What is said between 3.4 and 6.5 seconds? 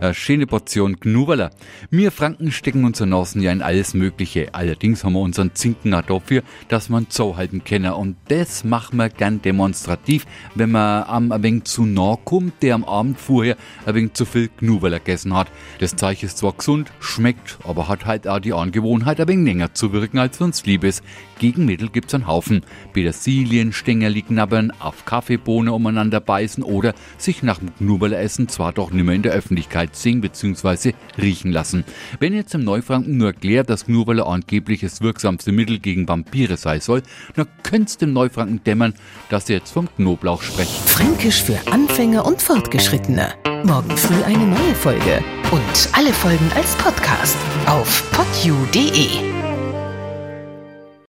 ja in alles Mögliche. Allerdings haben wir unseren Zinken auch dafür,